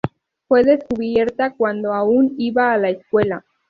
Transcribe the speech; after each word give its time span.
Fue 0.47 0.63
descubierta 0.63 1.53
cuando 1.55 1.93
aún 1.93 2.33
iba 2.39 2.71
a 2.73 2.77
la 2.79 2.89
escuela. 2.89 3.45